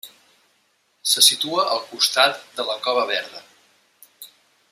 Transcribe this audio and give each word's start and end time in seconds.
Se 1.09 1.23
situa 1.25 1.67
al 1.75 1.83
costat 1.91 2.43
de 2.59 2.67
la 2.71 2.79
Cova 2.89 3.05
Verda. 3.13 3.45